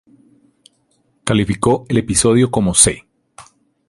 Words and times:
Calificó 1.23 1.85
el 1.87 1.97
episodio 1.99 2.49
como 2.49 2.73
"C". 2.73 3.05